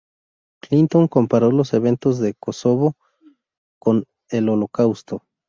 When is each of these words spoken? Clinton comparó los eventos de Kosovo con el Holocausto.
Clinton 0.67 1.07
comparó 1.07 1.51
los 1.51 1.75
eventos 1.75 2.17
de 2.17 2.33
Kosovo 2.33 2.95
con 3.79 4.05
el 4.31 4.49
Holocausto. 4.49 5.25